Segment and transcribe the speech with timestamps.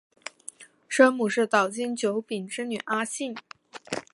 [0.87, 3.35] 生母是岛津久丙之女阿幸。